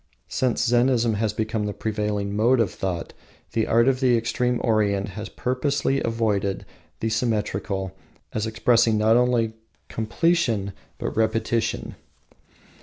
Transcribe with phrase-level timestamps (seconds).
[0.29, 3.13] Since Zennism has become the prevailing mode of thought,
[3.51, 6.65] the art of the extreme Orient has purposefully avoided
[7.01, 7.95] the symmetrical
[8.33, 9.53] as expressing not only
[9.89, 11.93] completion, but repetition.